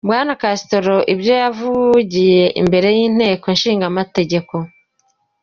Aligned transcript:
Bwana 0.07 0.33
Castro 0.41 0.95
ibyo 1.13 1.33
yabivugiye 1.41 2.45
imbere 2.61 2.87
y'inteko 2.97 3.45
nshingamategeko. 3.55 4.53